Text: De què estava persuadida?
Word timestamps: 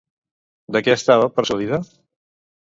De 0.77 0.81
què 0.87 0.95
estava 1.01 1.29
persuadida? 1.37 1.83